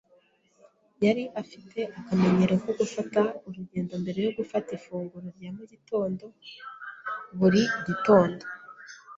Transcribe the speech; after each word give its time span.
Yari 1.05 1.23
afite 1.41 1.79
akamenyero 1.99 2.53
ko 2.63 2.69
gufata 2.79 3.21
urugendo 3.47 3.93
mbere 4.03 4.19
yo 4.25 4.31
gufata 4.39 4.69
ifunguro 4.79 5.27
rya 5.37 5.49
mu 5.57 5.63
gitondo 5.71 6.23
buri 7.37 7.61
gitondo. 7.87 8.43